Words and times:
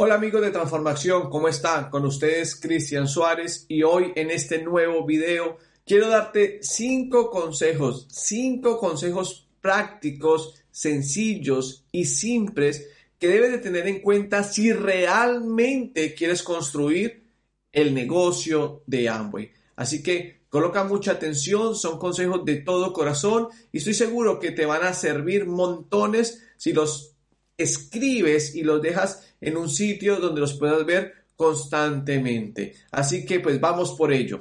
Hola 0.00 0.14
amigos 0.14 0.42
de 0.42 0.52
Transformación, 0.52 1.28
¿cómo 1.28 1.48
están? 1.48 1.90
Con 1.90 2.06
ustedes 2.06 2.54
Cristian 2.54 3.08
Suárez 3.08 3.66
y 3.66 3.82
hoy 3.82 4.12
en 4.14 4.30
este 4.30 4.62
nuevo 4.62 5.04
video 5.04 5.58
quiero 5.84 6.06
darte 6.06 6.60
cinco 6.62 7.32
consejos, 7.32 8.06
cinco 8.08 8.78
consejos 8.78 9.48
prácticos, 9.60 10.62
sencillos 10.70 11.84
y 11.90 12.04
simples 12.04 12.88
que 13.18 13.26
debes 13.26 13.50
de 13.50 13.58
tener 13.58 13.88
en 13.88 14.00
cuenta 14.00 14.44
si 14.44 14.72
realmente 14.72 16.14
quieres 16.14 16.44
construir 16.44 17.24
el 17.72 17.92
negocio 17.92 18.84
de 18.86 19.08
Amway. 19.08 19.50
Así 19.74 20.00
que 20.00 20.42
coloca 20.48 20.84
mucha 20.84 21.10
atención, 21.10 21.74
son 21.74 21.98
consejos 21.98 22.44
de 22.44 22.58
todo 22.58 22.92
corazón 22.92 23.48
y 23.72 23.78
estoy 23.78 23.94
seguro 23.94 24.38
que 24.38 24.52
te 24.52 24.64
van 24.64 24.84
a 24.84 24.94
servir 24.94 25.46
montones 25.46 26.44
si 26.56 26.72
los 26.72 27.16
escribes 27.56 28.54
y 28.54 28.62
los 28.62 28.80
dejas 28.80 29.27
en 29.40 29.56
un 29.56 29.68
sitio 29.68 30.16
donde 30.16 30.40
los 30.40 30.54
puedas 30.54 30.84
ver 30.84 31.14
constantemente. 31.36 32.74
Así 32.90 33.24
que 33.24 33.40
pues 33.40 33.60
vamos 33.60 33.92
por 33.92 34.12
ello. 34.12 34.40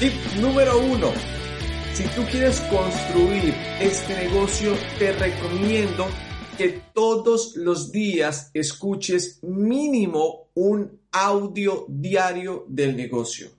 Tip 0.00 0.12
número 0.40 0.78
uno. 0.78 1.12
Si 1.94 2.04
tú 2.08 2.22
quieres 2.30 2.60
construir 2.70 3.54
este 3.80 4.14
negocio, 4.14 4.74
te 4.98 5.12
recomiendo 5.12 6.06
que 6.56 6.80
todos 6.94 7.56
los 7.56 7.92
días 7.92 8.50
escuches 8.54 9.40
mínimo 9.42 10.48
un 10.54 11.00
audio 11.12 11.84
diario 11.88 12.64
del 12.68 12.96
negocio. 12.96 13.50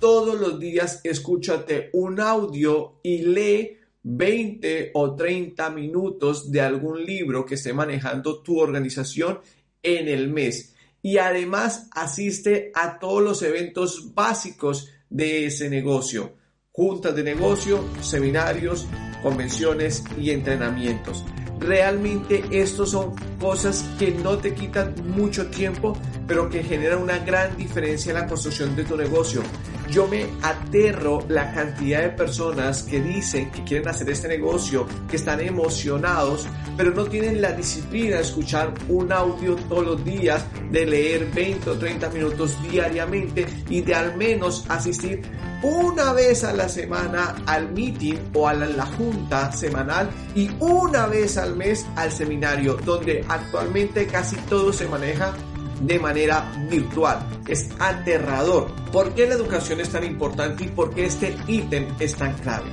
Todos 0.00 0.38
los 0.40 0.58
días 0.58 1.00
escúchate 1.04 1.90
un 1.92 2.20
audio 2.20 3.00
y 3.02 3.18
lee 3.18 3.76
20 4.02 4.90
o 4.94 5.14
30 5.14 5.70
minutos 5.70 6.50
de 6.50 6.60
algún 6.60 7.04
libro 7.04 7.44
que 7.44 7.54
esté 7.54 7.72
manejando 7.72 8.42
tu 8.42 8.58
organización 8.58 9.40
en 9.82 10.08
el 10.08 10.28
mes. 10.28 10.74
Y 11.02 11.18
además 11.18 11.88
asiste 11.92 12.72
a 12.74 12.98
todos 12.98 13.22
los 13.22 13.42
eventos 13.42 14.14
básicos 14.14 14.88
de 15.10 15.46
ese 15.46 15.68
negocio. 15.68 16.34
Juntas 16.72 17.14
de 17.14 17.22
negocio, 17.22 17.84
seminarios, 18.00 18.86
convenciones 19.22 20.02
y 20.18 20.30
entrenamientos. 20.30 21.24
Realmente 21.60 22.44
estos 22.50 22.90
son 22.90 23.14
cosas 23.40 23.84
que 23.98 24.10
no 24.10 24.38
te 24.38 24.54
quitan 24.54 24.94
mucho 25.06 25.46
tiempo, 25.46 25.96
pero 26.26 26.48
que 26.48 26.62
generan 26.62 27.02
una 27.02 27.18
gran 27.18 27.56
diferencia 27.56 28.10
en 28.10 28.18
la 28.18 28.26
construcción 28.26 28.74
de 28.76 28.84
tu 28.84 28.96
negocio. 28.96 29.42
Yo 29.90 30.06
me 30.08 30.26
aterro 30.42 31.24
la 31.28 31.52
cantidad 31.52 32.02
de 32.02 32.08
personas 32.08 32.82
que 32.82 33.00
dicen 33.00 33.50
que 33.50 33.62
quieren 33.64 33.88
hacer 33.88 34.08
este 34.10 34.28
negocio, 34.28 34.86
que 35.08 35.16
están 35.16 35.40
emocionados, 35.40 36.46
pero 36.76 36.92
no 36.92 37.04
tienen 37.04 37.40
la 37.40 37.52
disciplina 37.52 38.16
de 38.16 38.22
escuchar 38.22 38.72
un 38.88 39.12
audio 39.12 39.56
todos 39.68 39.84
los 39.84 40.04
días, 40.04 40.44
de 40.70 40.86
leer 40.86 41.30
20 41.32 41.70
o 41.70 41.78
30 41.78 42.10
minutos 42.10 42.56
diariamente 42.70 43.46
y 43.68 43.82
de 43.82 43.94
al 43.94 44.16
menos 44.16 44.64
asistir 44.68 45.22
una 45.64 46.12
vez 46.12 46.44
a 46.44 46.52
la 46.52 46.68
semana 46.68 47.36
al 47.46 47.72
meeting 47.72 48.16
o 48.34 48.46
a 48.46 48.52
la, 48.52 48.84
junta 48.84 49.50
semanal 49.50 50.10
y 50.34 50.50
una 50.60 51.06
vez 51.06 51.38
al 51.38 51.56
mes 51.56 51.86
al 51.96 52.12
seminario, 52.12 52.76
donde 52.84 53.24
actualmente 53.26 54.06
casi 54.06 54.36
todo 54.48 54.72
se 54.74 54.86
maneja 54.86 55.32
de 55.80 55.98
manera 55.98 56.52
virtual. 56.70 57.26
Es 57.48 57.70
aterrador. 57.78 58.74
¿Por 58.92 59.14
qué 59.14 59.26
la 59.26 59.34
educación 59.34 59.80
es 59.80 59.88
tan 59.88 60.04
importante 60.04 60.64
y 60.64 60.68
por 60.68 60.94
qué 60.94 61.06
este 61.06 61.34
ítem 61.48 61.88
es 61.98 62.14
tan 62.14 62.34
clave? 62.34 62.70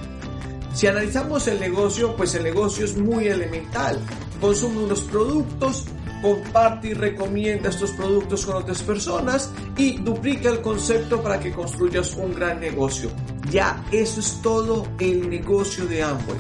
Si 0.74 0.88
analizamos 0.88 1.48
el 1.48 1.60
negocio, 1.60 2.16
pues 2.18 2.36
el 2.36 2.44
negocio 2.44 2.84
es 2.84 2.98
muy 2.98 3.28
elemental. 3.28 4.00
Consume 4.42 4.80
unos 4.80 5.02
productos, 5.02 5.86
comparte 6.22 6.90
y 6.90 6.94
recomienda 6.94 7.70
estos 7.70 7.92
productos 7.92 8.46
con 8.46 8.58
otras 8.58 8.82
personas 8.84 9.52
y 9.78 9.98
duplica 9.98 10.50
el 10.50 10.62
concepto 10.62 11.22
para 11.22 11.40
que 11.40 11.52
construyas 11.52 12.16
un 12.16 12.34
gran 12.34 12.60
negocio. 12.60 13.10
Ya 13.50 13.84
eso 13.92 14.20
es 14.20 14.40
todo 14.42 14.88
el 15.00 15.30
negocio 15.30 15.86
de 15.86 16.04
Amway. 16.04 16.38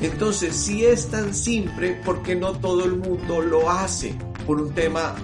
Entonces, 0.00 0.54
si 0.56 0.84
es 0.84 1.08
tan 1.08 1.34
simple, 1.34 2.00
¿por 2.04 2.22
qué 2.22 2.34
no 2.34 2.52
todo 2.52 2.84
el 2.84 2.96
mundo 2.96 3.40
lo 3.40 3.70
hace? 3.70 4.14
Por 4.46 4.60
un 4.60 4.72
tema 4.74 5.14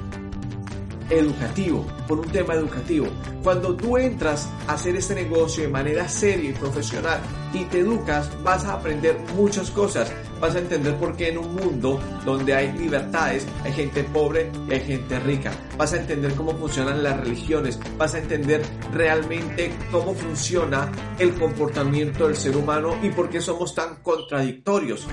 educativo, 1.11 1.87
por 2.07 2.21
un 2.21 2.29
tema 2.29 2.55
educativo. 2.55 3.07
Cuando 3.43 3.75
tú 3.75 3.97
entras 3.97 4.49
a 4.67 4.75
hacer 4.75 4.97
este 4.97 5.15
negocio 5.15 5.65
de 5.65 5.69
manera 5.69 6.09
seria 6.09 6.51
y 6.51 6.53
profesional 6.55 7.21
y 7.53 7.65
te 7.65 7.81
educas, 7.81 8.31
vas 8.43 8.65
a 8.65 8.75
aprender 8.75 9.19
muchas 9.35 9.71
cosas. 9.71 10.13
Vas 10.41 10.55
a 10.55 10.59
entender 10.59 10.97
por 10.97 11.17
qué 11.17 11.29
en 11.29 11.39
un 11.39 11.55
mundo 11.55 12.01
donde 12.25 12.55
hay 12.55 12.73
libertades 12.73 13.47
hay 13.63 13.73
gente 13.73 14.05
pobre 14.05 14.51
y 14.69 14.73
hay 14.73 14.81
gente 14.81 15.19
rica. 15.21 15.53
Vas 15.77 15.93
a 15.93 15.99
entender 15.99 16.35
cómo 16.35 16.57
funcionan 16.57 17.03
las 17.03 17.21
religiones. 17.21 17.79
Vas 17.99 18.15
a 18.15 18.19
entender 18.19 18.63
realmente 18.93 19.73
cómo 19.91 20.15
funciona 20.15 20.91
el 21.19 21.35
comportamiento 21.35 22.27
del 22.27 22.37
ser 22.37 22.57
humano 22.57 22.97
y 23.03 23.11
por 23.11 23.29
qué 23.29 23.41
somos 23.41 23.75
tan 23.75 23.97
contradictorios. 23.97 25.07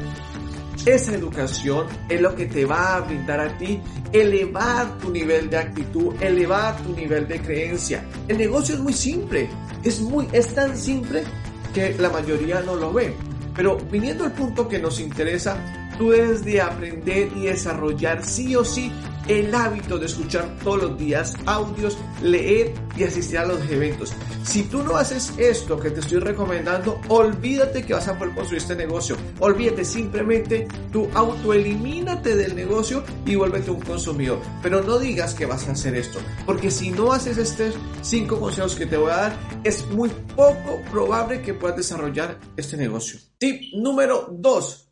Esa 0.85 1.15
educación 1.15 1.87
es 2.07 2.21
lo 2.21 2.33
que 2.33 2.45
te 2.45 2.63
va 2.63 2.95
a 2.95 3.01
brindar 3.01 3.41
a 3.41 3.57
ti 3.57 3.81
elevar 4.13 4.97
tu 4.99 5.11
nivel 5.11 5.49
de 5.49 5.57
actitud, 5.57 6.13
elevar 6.21 6.77
tu 6.77 6.93
nivel 6.93 7.27
de 7.27 7.41
creencia. 7.41 8.05
El 8.27 8.37
negocio 8.37 8.75
es 8.75 8.81
muy 8.81 8.93
simple, 8.93 9.49
es 9.83 9.99
muy 9.99 10.29
es 10.31 10.53
tan 10.53 10.77
simple 10.77 11.25
que 11.73 11.95
la 11.97 12.09
mayoría 12.09 12.61
no 12.61 12.75
lo 12.75 12.93
ve. 12.93 13.13
Pero 13.55 13.77
viniendo 13.91 14.23
al 14.23 14.33
punto 14.33 14.67
que 14.67 14.79
nos 14.79 14.99
interesa, 14.99 15.57
tú 15.97 16.11
debes 16.11 16.43
de 16.43 16.61
aprender 16.61 17.29
y 17.35 17.45
desarrollar 17.45 18.23
sí 18.23 18.55
o 18.55 18.63
sí 18.63 18.91
el 19.27 19.53
hábito 19.53 19.97
de 19.97 20.05
escuchar 20.05 20.47
todos 20.63 20.83
los 20.83 20.97
días 20.97 21.35
audios, 21.45 21.97
leer 22.21 22.73
y 22.95 23.03
asistir 23.03 23.39
a 23.39 23.45
los 23.45 23.59
eventos. 23.69 24.13
Si 24.43 24.63
tú 24.63 24.83
no 24.83 24.95
haces 24.95 25.33
esto 25.37 25.79
que 25.79 25.91
te 25.91 25.99
estoy 25.99 26.19
recomendando, 26.19 26.99
olvídate 27.09 27.85
que 27.85 27.93
vas 27.93 28.07
a 28.07 28.17
poder 28.17 28.33
construir 28.33 28.61
este 28.61 28.75
negocio. 28.75 29.17
Olvídate 29.39 29.83
simplemente, 29.83 30.67
tú 30.91 31.09
autoelimínate 31.13 32.35
del 32.35 32.55
negocio 32.55 33.03
y 33.25 33.35
vuélvete 33.35 33.71
un 33.71 33.81
consumidor. 33.81 34.39
Pero 34.63 34.81
no 34.81 34.97
digas 34.97 35.33
que 35.33 35.45
vas 35.45 35.67
a 35.67 35.73
hacer 35.73 35.95
esto, 35.95 36.19
porque 36.45 36.71
si 36.71 36.91
no 36.91 37.11
haces 37.11 37.37
estos 37.37 37.75
cinco 38.01 38.39
consejos 38.39 38.75
que 38.75 38.85
te 38.85 38.97
voy 38.97 39.11
a 39.11 39.17
dar, 39.17 39.39
es 39.63 39.85
muy 39.87 40.09
poco 40.35 40.81
probable 40.91 41.41
que 41.41 41.53
puedas 41.53 41.77
desarrollar 41.77 42.39
este 42.55 42.77
negocio. 42.77 43.19
Tip 43.37 43.73
número 43.73 44.29
2 44.31 44.86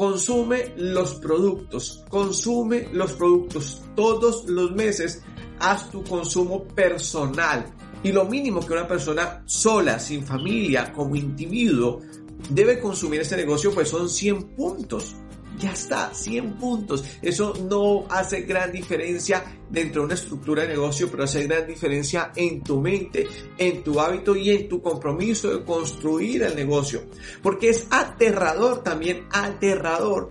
consume 0.00 0.72
los 0.78 1.16
productos, 1.16 2.02
consume 2.08 2.88
los 2.90 3.12
productos 3.12 3.82
todos 3.94 4.46
los 4.48 4.72
meses, 4.72 5.20
haz 5.58 5.90
tu 5.90 6.02
consumo 6.02 6.64
personal. 6.64 7.66
Y 8.02 8.10
lo 8.10 8.24
mínimo 8.24 8.60
que 8.60 8.72
una 8.72 8.88
persona 8.88 9.42
sola, 9.44 9.98
sin 9.98 10.24
familia, 10.24 10.90
como 10.90 11.16
individuo, 11.16 12.00
debe 12.48 12.80
consumir 12.80 13.20
este 13.20 13.36
negocio, 13.36 13.74
pues 13.74 13.90
son 13.90 14.08
100 14.08 14.54
puntos. 14.54 15.16
Ya 15.58 15.72
está, 15.72 16.14
100 16.14 16.54
puntos. 16.54 17.04
Eso 17.20 17.52
no 17.68 18.06
hace 18.08 18.42
gran 18.42 18.72
diferencia 18.72 19.44
dentro 19.68 20.02
de 20.02 20.06
una 20.06 20.14
estructura 20.14 20.62
de 20.62 20.68
negocio, 20.68 21.08
pero 21.10 21.24
hace 21.24 21.46
gran 21.46 21.66
diferencia 21.66 22.32
en 22.34 22.62
tu 22.62 22.80
mente, 22.80 23.26
en 23.58 23.82
tu 23.82 24.00
hábito 24.00 24.34
y 24.36 24.50
en 24.50 24.68
tu 24.68 24.80
compromiso 24.80 25.50
de 25.50 25.64
construir 25.64 26.42
el 26.42 26.54
negocio. 26.54 27.02
Porque 27.42 27.70
es 27.70 27.86
aterrador 27.90 28.82
también, 28.82 29.26
aterrador. 29.30 30.28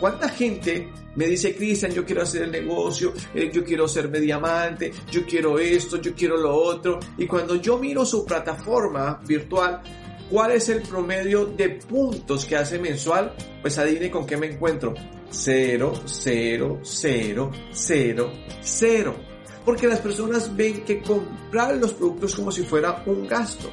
¿Cuánta 0.00 0.28
gente 0.28 0.90
me 1.14 1.26
dice, 1.26 1.54
Cristian, 1.54 1.92
yo 1.92 2.04
quiero 2.04 2.22
hacer 2.22 2.42
el 2.42 2.50
negocio, 2.50 3.12
eh, 3.34 3.50
yo 3.52 3.64
quiero 3.64 3.86
ser 3.86 4.10
diamante, 4.10 4.92
yo 5.10 5.24
quiero 5.24 5.58
esto, 5.58 6.00
yo 6.00 6.14
quiero 6.14 6.36
lo 6.36 6.54
otro? 6.54 6.98
Y 7.18 7.26
cuando 7.26 7.56
yo 7.56 7.78
miro 7.78 8.04
su 8.04 8.24
plataforma 8.24 9.20
virtual, 9.26 9.82
¿Cuál 10.30 10.52
es 10.52 10.68
el 10.70 10.82
promedio 10.82 11.46
de 11.46 11.68
puntos 11.68 12.46
que 12.46 12.56
hace 12.56 12.78
mensual? 12.78 13.34
Pues 13.64 13.78
adivine 13.78 14.10
con 14.10 14.26
qué 14.26 14.36
me 14.36 14.48
encuentro. 14.48 14.92
0, 15.30 15.94
0, 16.04 16.80
0, 16.82 17.50
0, 17.72 18.32
0. 18.60 19.14
Porque 19.64 19.86
las 19.86 20.00
personas 20.00 20.54
ven 20.54 20.84
que 20.84 21.00
comprar 21.00 21.74
los 21.76 21.94
productos 21.94 22.34
como 22.34 22.52
si 22.52 22.64
fuera 22.64 23.02
un 23.06 23.26
gasto. 23.26 23.70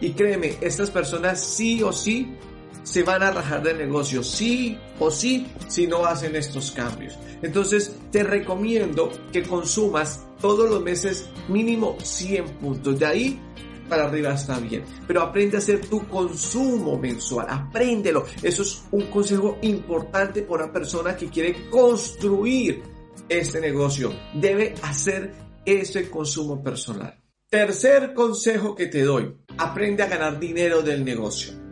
Y 0.00 0.10
créeme, 0.12 0.54
estas 0.60 0.92
personas 0.92 1.42
sí 1.42 1.82
o 1.82 1.92
sí 1.92 2.36
se 2.84 3.02
van 3.02 3.24
a 3.24 3.32
rajar 3.32 3.64
del 3.64 3.78
negocio, 3.78 4.22
sí 4.22 4.78
o 5.00 5.10
sí, 5.10 5.48
si 5.66 5.88
no 5.88 6.06
hacen 6.06 6.36
estos 6.36 6.70
cambios. 6.70 7.18
Entonces, 7.42 7.96
te 8.12 8.22
recomiendo 8.22 9.10
que 9.32 9.42
consumas 9.42 10.24
todos 10.40 10.70
los 10.70 10.84
meses 10.84 11.28
mínimo 11.48 11.96
100 12.00 12.44
puntos. 12.58 12.96
De 12.96 13.06
ahí 13.06 13.40
para 13.88 14.06
arriba 14.06 14.34
está 14.34 14.58
bien. 14.58 14.84
Pero 15.06 15.22
aprende 15.22 15.56
a 15.56 15.58
hacer 15.58 15.80
tu 15.86 16.06
consumo 16.08 16.98
mensual. 16.98 17.46
Apréndelo. 17.48 18.24
Eso 18.42 18.62
es 18.62 18.84
un 18.90 19.06
consejo 19.06 19.58
importante 19.62 20.42
para 20.42 20.64
una 20.64 20.72
persona 20.72 21.16
que 21.16 21.28
quiere 21.28 21.68
construir 21.70 22.82
este 23.28 23.60
negocio. 23.60 24.12
Debe 24.34 24.74
hacer 24.82 25.32
ese 25.64 26.10
consumo 26.10 26.62
personal. 26.62 27.20
Tercer 27.48 28.12
consejo 28.12 28.74
que 28.74 28.86
te 28.86 29.02
doy, 29.02 29.36
aprende 29.58 30.02
a 30.02 30.08
ganar 30.08 30.38
dinero 30.38 30.82
del 30.82 31.04
negocio. 31.04 31.65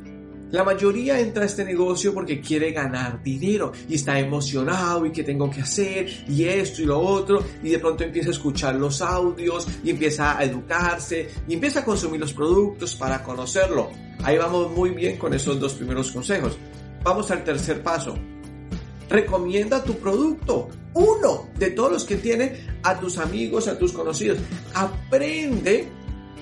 La 0.55 0.63
mayoría 0.63 1.19
entra 1.19 1.43
a 1.43 1.47
este 1.47 1.65
negocio 1.65 2.15
porque 2.15 2.41
quiere 2.41 2.71
ganar 2.71 3.21
dinero 3.21 3.73
y 3.89 3.97
está 3.97 4.21
emocionado 4.21 5.05
y 5.05 5.11
que 5.11 5.25
tengo 5.25 5.51
que 5.51 5.63
hacer 5.63 6.09
y 6.29 6.45
esto 6.45 6.81
y 6.81 6.85
lo 6.85 7.01
otro 7.01 7.45
y 7.61 7.71
de 7.71 7.81
pronto 7.81 8.05
empieza 8.05 8.29
a 8.29 8.33
escuchar 8.35 8.77
los 8.77 9.03
audios 9.03 9.67
y 9.83 9.91
empieza 9.91 10.39
a 10.39 10.45
educarse 10.45 11.29
y 11.49 11.55
empieza 11.55 11.81
a 11.81 11.85
consumir 11.85 12.21
los 12.21 12.33
productos 12.33 12.95
para 12.95 13.21
conocerlo. 13.25 13.91
Ahí 14.23 14.39
vamos 14.39 14.71
muy 14.71 14.91
bien 14.91 15.19
con 15.19 15.35
esos 15.35 15.59
dos 15.59 15.75
primeros 15.75 16.13
consejos. 16.13 16.57
Vamos 17.03 17.29
al 17.33 17.43
tercer 17.43 17.83
paso. 17.83 18.15
Recomienda 19.09 19.83
tu 19.83 19.99
producto, 19.99 20.69
uno 20.93 21.49
de 21.59 21.73
todos 21.73 21.91
los 21.91 22.05
que 22.05 22.19
tiene 22.19 22.65
a 22.85 22.97
tus 23.01 23.19
amigos, 23.19 23.67
a 23.67 23.77
tus 23.77 23.93
conocidos. 23.93 24.39
Aprende 24.73 25.89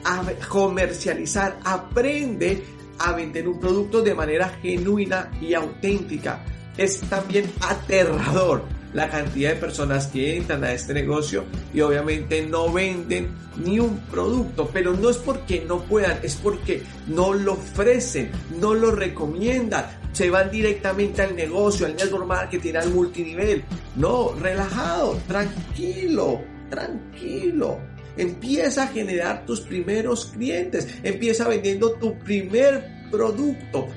a 0.04 0.22
comercializar, 0.50 1.58
aprende 1.64 2.62
a 2.98 3.12
vender 3.12 3.48
un 3.48 3.58
producto 3.58 4.02
de 4.02 4.14
manera 4.14 4.48
genuina 4.62 5.30
y 5.40 5.54
auténtica. 5.54 6.44
Es 6.76 7.00
también 7.00 7.50
aterrador 7.60 8.64
la 8.92 9.08
cantidad 9.08 9.50
de 9.50 9.56
personas 9.56 10.06
que 10.08 10.36
entran 10.36 10.64
a 10.64 10.72
este 10.72 10.94
negocio 10.94 11.44
y 11.72 11.80
obviamente 11.80 12.46
no 12.46 12.72
venden 12.72 13.34
ni 13.56 13.78
un 13.78 13.98
producto, 14.00 14.68
pero 14.72 14.92
no 14.92 15.10
es 15.10 15.16
porque 15.18 15.64
no 15.66 15.82
puedan, 15.82 16.18
es 16.22 16.36
porque 16.36 16.82
no 17.06 17.32
lo 17.32 17.54
ofrecen, 17.54 18.30
no 18.60 18.74
lo 18.74 18.90
recomiendan, 18.90 19.86
se 20.12 20.30
van 20.30 20.50
directamente 20.50 21.22
al 21.22 21.34
negocio, 21.34 21.86
al 21.86 21.96
network 21.96 22.26
marketing, 22.26 22.74
al 22.74 22.90
multinivel. 22.90 23.64
No, 23.96 24.34
relajado, 24.34 25.18
tranquilo, 25.26 26.40
tranquilo. 26.72 27.78
Empieza 28.16 28.84
a 28.84 28.86
generar 28.88 29.44
tus 29.44 29.60
primeros 29.60 30.26
clientes. 30.26 30.88
Empieza 31.02 31.46
vendiendo 31.46 31.92
tu 31.92 32.18
primer 32.18 33.08
producto. 33.10 33.88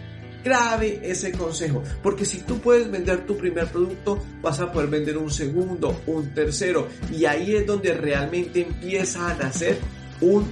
Grave 0.43 0.99
ese 1.01 1.31
consejo, 1.31 1.81
porque 2.03 2.23
si 2.23 2.41
tú 2.41 2.59
puedes 2.59 2.91
vender 2.91 3.25
tu 3.25 3.35
primer 3.35 3.65
producto, 3.67 4.23
vas 4.43 4.59
a 4.59 4.71
poder 4.71 4.89
vender 4.89 5.17
un 5.17 5.31
segundo, 5.31 6.03
un 6.05 6.35
tercero, 6.35 6.87
y 7.11 7.25
ahí 7.25 7.55
es 7.55 7.65
donde 7.65 7.95
realmente 7.95 8.61
empieza 8.61 9.31
a 9.31 9.33
nacer 9.33 9.79
un 10.21 10.45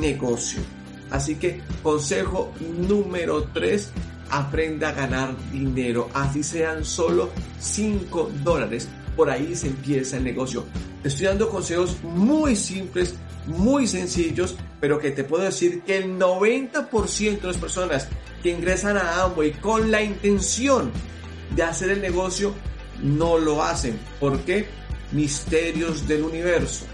negocio. 0.00 0.60
Así 1.08 1.36
que 1.36 1.62
consejo 1.82 2.52
número 2.60 3.44
3, 3.44 3.90
aprenda 4.28 4.90
a 4.90 4.92
ganar 4.92 5.34
dinero, 5.50 6.10
así 6.12 6.42
sean 6.42 6.84
solo 6.84 7.30
5 7.58 8.30
dólares 8.44 8.86
por 9.18 9.30
ahí 9.30 9.56
se 9.56 9.66
empieza 9.66 10.16
el 10.16 10.22
negocio. 10.22 10.64
Estoy 11.02 11.26
dando 11.26 11.50
consejos 11.50 11.96
muy 12.04 12.54
simples, 12.54 13.16
muy 13.46 13.88
sencillos, 13.88 14.54
pero 14.80 15.00
que 15.00 15.10
te 15.10 15.24
puedo 15.24 15.42
decir 15.42 15.82
que 15.82 15.96
el 15.98 16.16
90% 16.16 17.40
de 17.40 17.46
las 17.48 17.56
personas 17.56 18.08
que 18.44 18.50
ingresan 18.50 18.96
a 18.96 19.24
Amway 19.24 19.54
con 19.54 19.90
la 19.90 20.04
intención 20.04 20.92
de 21.56 21.64
hacer 21.64 21.90
el 21.90 22.00
negocio 22.00 22.54
no 23.02 23.38
lo 23.38 23.60
hacen. 23.60 23.98
¿Por 24.20 24.38
qué? 24.42 24.66
Misterios 25.10 26.06
del 26.06 26.22
universo. 26.22 26.84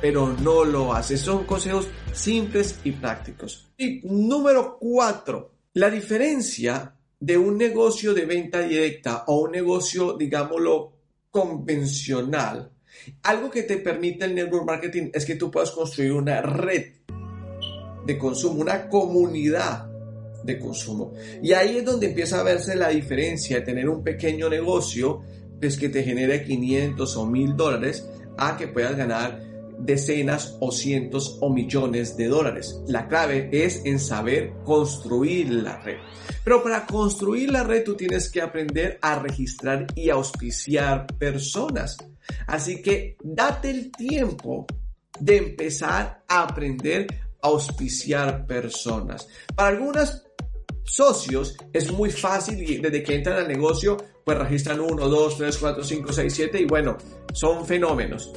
Pero 0.00 0.36
no 0.40 0.64
lo 0.64 0.94
hacen. 0.94 1.18
Son 1.18 1.42
consejos 1.46 1.88
simples 2.12 2.78
y 2.84 2.92
prácticos. 2.92 3.72
Y 3.76 4.02
número 4.04 4.78
4. 4.78 5.50
La 5.74 5.90
diferencia 5.90 6.94
de 7.18 7.36
un 7.36 7.58
negocio 7.58 8.14
de 8.14 8.24
venta 8.24 8.60
directa 8.60 9.24
o 9.26 9.40
un 9.40 9.50
negocio, 9.50 10.12
digámoslo, 10.16 11.01
convencional, 11.32 12.70
algo 13.22 13.50
que 13.50 13.62
te 13.62 13.78
permite 13.78 14.26
el 14.26 14.34
network 14.34 14.66
marketing 14.66 15.10
es 15.12 15.24
que 15.24 15.34
tú 15.34 15.50
puedas 15.50 15.72
construir 15.72 16.12
una 16.12 16.42
red 16.42 16.92
de 18.06 18.18
consumo, 18.18 18.60
una 18.60 18.88
comunidad 18.88 19.90
de 20.44 20.58
consumo. 20.58 21.14
Y 21.42 21.52
ahí 21.52 21.78
es 21.78 21.84
donde 21.84 22.08
empieza 22.08 22.38
a 22.38 22.42
verse 22.42 22.76
la 22.76 22.90
diferencia 22.90 23.58
de 23.58 23.64
tener 23.64 23.88
un 23.88 24.04
pequeño 24.04 24.48
negocio, 24.48 25.22
pues 25.58 25.76
que 25.76 25.88
te 25.88 26.04
genere 26.04 26.44
500 26.44 27.16
o 27.16 27.26
1000 27.26 27.56
dólares, 27.56 28.08
a 28.36 28.56
que 28.56 28.68
puedas 28.68 28.96
ganar 28.96 29.40
decenas 29.82 30.56
o 30.60 30.72
cientos 30.72 31.38
o 31.40 31.52
millones 31.52 32.16
de 32.16 32.28
dólares. 32.28 32.80
La 32.86 33.08
clave 33.08 33.48
es 33.52 33.82
en 33.84 33.98
saber 33.98 34.52
construir 34.64 35.50
la 35.50 35.78
red. 35.78 35.98
Pero 36.44 36.62
para 36.62 36.86
construir 36.86 37.50
la 37.50 37.62
red 37.62 37.84
tú 37.84 37.94
tienes 37.94 38.30
que 38.30 38.40
aprender 38.40 38.98
a 39.02 39.18
registrar 39.18 39.86
y 39.94 40.10
auspiciar 40.10 41.06
personas. 41.18 41.96
Así 42.46 42.80
que 42.82 43.16
date 43.22 43.70
el 43.70 43.90
tiempo 43.90 44.66
de 45.18 45.36
empezar 45.36 46.22
a 46.28 46.42
aprender 46.42 47.06
a 47.42 47.48
auspiciar 47.48 48.46
personas. 48.46 49.28
Para 49.54 49.76
algunas 49.76 50.24
socios 50.84 51.56
es 51.72 51.90
muy 51.92 52.10
fácil 52.10 52.62
y 52.62 52.78
desde 52.78 53.02
que 53.02 53.14
entran 53.14 53.38
al 53.38 53.48
negocio 53.48 53.96
pues 54.24 54.38
registran 54.38 54.80
1, 54.80 55.08
2, 55.08 55.38
3, 55.38 55.58
4, 55.58 55.84
5, 55.84 56.12
6, 56.12 56.34
7 56.34 56.60
y 56.60 56.64
bueno, 56.66 56.96
son 57.32 57.64
fenómenos 57.66 58.32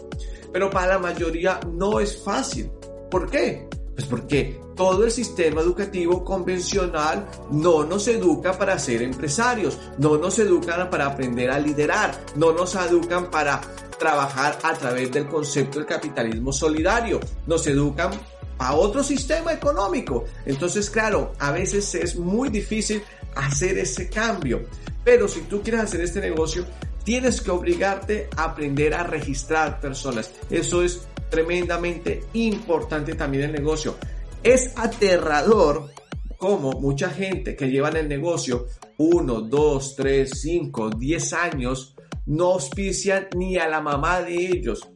pero 0.55 0.69
para 0.69 0.93
la 0.93 0.99
mayoría 0.99 1.59
no 1.73 1.99
es 1.99 2.15
fácil. 2.23 2.71
¿Por 3.11 3.29
qué? 3.29 3.67
Pues 3.93 4.07
porque 4.07 4.57
todo 4.73 5.03
el 5.03 5.11
sistema 5.11 5.59
educativo 5.59 6.23
convencional 6.23 7.27
no 7.51 7.83
nos 7.83 8.07
educa 8.07 8.57
para 8.57 8.79
ser 8.79 9.01
empresarios, 9.01 9.77
no 9.97 10.17
nos 10.17 10.39
educan 10.39 10.89
para 10.89 11.07
aprender 11.07 11.51
a 11.51 11.59
liderar, 11.59 12.17
no 12.37 12.53
nos 12.53 12.73
educan 12.73 13.29
para 13.29 13.59
trabajar 13.99 14.57
a 14.63 14.71
través 14.75 15.11
del 15.11 15.27
concepto 15.27 15.79
del 15.79 15.87
capitalismo 15.89 16.53
solidario, 16.53 17.19
nos 17.47 17.67
educan 17.67 18.11
a 18.57 18.75
otro 18.75 19.03
sistema 19.03 19.53
económico. 19.53 20.25
Entonces, 20.45 20.89
claro, 20.89 21.33
a 21.39 21.51
veces 21.51 21.93
es 21.95 22.15
muy 22.15 22.49
difícil 22.49 23.01
hacer 23.35 23.77
ese 23.77 24.09
cambio. 24.09 24.65
Pero 25.03 25.27
si 25.27 25.41
tú 25.41 25.61
quieres 25.61 25.81
hacer 25.81 26.01
este 26.01 26.21
negocio, 26.21 26.65
tienes 27.03 27.41
que 27.41 27.51
obligarte 27.51 28.29
a 28.35 28.45
aprender 28.45 28.93
a 28.93 29.03
registrar 29.03 29.79
personas. 29.79 30.31
Eso 30.49 30.81
es 30.81 31.07
tremendamente 31.29 32.23
importante 32.33 33.13
también 33.13 33.43
en 33.43 33.49
el 33.51 33.61
negocio. 33.61 33.95
Es 34.41 34.71
aterrador 34.75 35.91
como 36.37 36.71
mucha 36.73 37.09
gente 37.09 37.55
que 37.55 37.69
lleva 37.69 37.89
en 37.89 37.97
el 37.97 38.09
negocio 38.09 38.67
1, 38.97 39.41
2, 39.41 39.95
3, 39.95 40.31
5, 40.33 40.89
10 40.91 41.33
años 41.33 41.95
no 42.25 42.53
auspician 42.53 43.27
ni 43.35 43.57
a 43.57 43.67
la 43.67 43.81
mamá 43.81 44.21
de 44.21 44.35
ellos. 44.35 44.87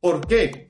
¿Por 0.00 0.26
qué? 0.26 0.65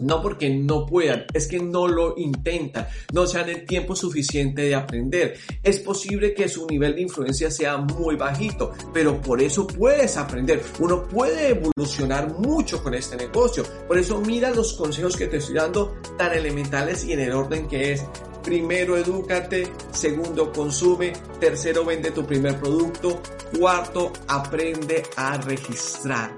No 0.00 0.22
porque 0.22 0.48
no 0.48 0.86
puedan, 0.86 1.26
es 1.34 1.46
que 1.46 1.60
no 1.60 1.86
lo 1.86 2.14
intentan, 2.16 2.88
no 3.12 3.26
se 3.26 3.38
dan 3.38 3.50
el 3.50 3.66
tiempo 3.66 3.94
suficiente 3.94 4.62
de 4.62 4.74
aprender. 4.74 5.34
Es 5.62 5.80
posible 5.80 6.32
que 6.32 6.48
su 6.48 6.66
nivel 6.66 6.94
de 6.94 7.02
influencia 7.02 7.50
sea 7.50 7.76
muy 7.76 8.16
bajito, 8.16 8.72
pero 8.94 9.20
por 9.20 9.42
eso 9.42 9.66
puedes 9.66 10.16
aprender. 10.16 10.62
Uno 10.78 11.06
puede 11.06 11.50
evolucionar 11.50 12.32
mucho 12.38 12.82
con 12.82 12.94
este 12.94 13.16
negocio. 13.16 13.64
Por 13.86 13.98
eso 13.98 14.18
mira 14.20 14.50
los 14.50 14.72
consejos 14.72 15.14
que 15.14 15.26
te 15.26 15.36
estoy 15.36 15.56
dando 15.56 15.94
tan 16.16 16.32
elementales 16.32 17.04
y 17.04 17.12
en 17.12 17.20
el 17.20 17.32
orden 17.32 17.68
que 17.68 17.92
es. 17.92 18.06
Primero, 18.42 18.96
edúcate. 18.96 19.70
Segundo, 19.92 20.52
consume. 20.52 21.12
Tercero, 21.38 21.84
vende 21.84 22.10
tu 22.10 22.24
primer 22.24 22.58
producto. 22.58 23.20
Cuarto, 23.56 24.10
aprende 24.26 25.02
a 25.16 25.36
registrar. 25.36 26.34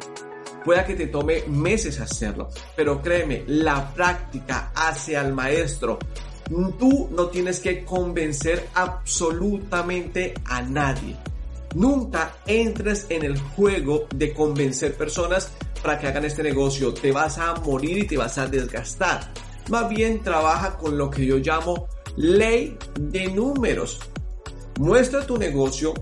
Pueda 0.65 0.85
que 0.85 0.95
te 0.95 1.09
tome 1.09 1.45
meses 1.47 2.01
hacerlo, 2.01 2.49
pero 2.75 3.03
créeme, 3.03 3.45
la 3.47 3.93
práctica 3.93 4.73
hace 4.75 5.17
al 5.17 5.35
maestro. 5.35 5.99
Tú 6.79 7.11
no 7.13 7.27
tienes 7.27 7.61
que 7.61 7.85
convencer 7.85 8.69
absolutamente 8.75 10.35
a 10.47 10.63
nadie. 10.63 11.17
Nunca 11.75 12.37
entres 12.47 13.07
en 13.09 13.25
el 13.25 13.39
juego 13.39 14.07
de 14.15 14.33
convencer 14.33 14.95
personas 14.97 15.53
para 15.83 15.99
que 15.99 16.07
hagan 16.07 16.25
este 16.25 16.43
negocio. 16.43 16.95
Te 16.95 17.13
vas 17.13 17.37
a 17.39 17.55
morir 17.57 17.99
y 17.99 18.07
te 18.07 18.17
vas 18.17 18.39
a 18.39 18.47
desgastar. 18.47 19.33
Más 19.69 19.89
bien 19.89 20.23
trabaja 20.23 20.77
con 20.77 20.97
lo 20.97 21.11
que 21.11 21.27
yo 21.27 21.39
llamo 21.39 21.89
ley 22.17 22.79
de 22.99 23.27
números. 23.29 23.99
Muestra 24.79 25.27
tu 25.27 25.37
negocio, 25.37 25.95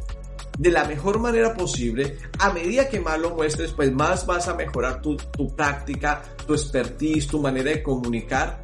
de 0.58 0.70
la 0.70 0.84
mejor 0.84 1.18
manera 1.18 1.54
posible, 1.54 2.18
a 2.38 2.52
medida 2.52 2.88
que 2.88 3.00
más 3.00 3.18
lo 3.18 3.30
muestres, 3.30 3.72
pues 3.72 3.92
más 3.92 4.26
vas 4.26 4.48
a 4.48 4.54
mejorar 4.54 5.00
tu, 5.00 5.16
práctica, 5.56 6.22
tu 6.46 6.54
expertise, 6.54 7.26
tu 7.26 7.40
manera 7.40 7.70
de 7.70 7.82
comunicar. 7.82 8.62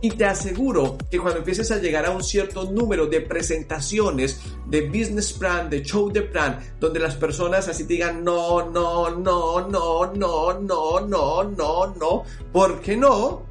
Y 0.00 0.10
te 0.10 0.24
aseguro 0.24 0.96
que 1.10 1.18
cuando 1.18 1.40
empieces 1.40 1.72
a 1.72 1.78
llegar 1.78 2.06
a 2.06 2.12
un 2.12 2.22
cierto 2.22 2.70
número 2.70 3.06
de 3.06 3.20
presentaciones, 3.20 4.40
de 4.66 4.88
business 4.88 5.32
plan, 5.32 5.68
de 5.68 5.82
show 5.82 6.08
de 6.12 6.22
plan, 6.22 6.60
donde 6.78 7.00
las 7.00 7.16
personas 7.16 7.66
así 7.66 7.82
te 7.82 7.94
digan 7.94 8.22
no, 8.22 8.70
no, 8.70 9.10
no, 9.10 9.68
no, 9.68 10.12
no, 10.14 10.60
no, 10.60 11.00
no, 11.00 11.44
no, 11.44 11.94
no, 11.96 12.22
¿por 12.52 12.80
qué 12.80 12.96
no? 12.96 13.42